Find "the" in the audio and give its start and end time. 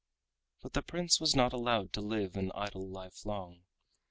0.73-0.81